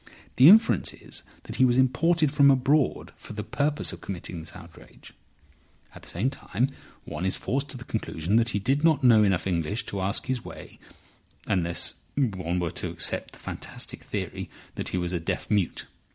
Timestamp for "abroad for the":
2.49-3.43